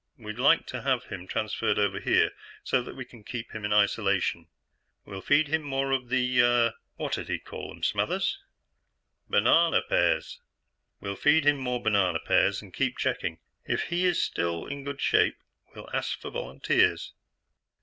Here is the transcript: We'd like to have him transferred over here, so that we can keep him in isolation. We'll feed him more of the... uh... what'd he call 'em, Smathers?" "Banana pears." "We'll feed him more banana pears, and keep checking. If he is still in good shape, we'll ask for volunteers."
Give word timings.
We'd 0.17 0.39
like 0.39 0.65
to 0.65 0.81
have 0.81 1.03
him 1.03 1.27
transferred 1.27 1.77
over 1.77 1.99
here, 1.99 2.31
so 2.63 2.81
that 2.81 2.95
we 2.95 3.05
can 3.05 3.23
keep 3.23 3.51
him 3.51 3.63
in 3.63 3.71
isolation. 3.71 4.47
We'll 5.05 5.21
feed 5.21 5.47
him 5.47 5.61
more 5.61 5.91
of 5.91 6.09
the... 6.09 6.41
uh... 6.41 6.71
what'd 6.95 7.27
he 7.27 7.37
call 7.37 7.69
'em, 7.69 7.83
Smathers?" 7.83 8.39
"Banana 9.29 9.83
pears." 9.87 10.41
"We'll 11.01 11.15
feed 11.15 11.45
him 11.45 11.57
more 11.57 11.83
banana 11.83 12.17
pears, 12.19 12.63
and 12.63 12.73
keep 12.73 12.97
checking. 12.97 13.41
If 13.63 13.89
he 13.89 14.05
is 14.05 14.19
still 14.23 14.65
in 14.65 14.83
good 14.85 15.01
shape, 15.01 15.37
we'll 15.75 15.87
ask 15.93 16.19
for 16.19 16.31
volunteers." 16.31 17.13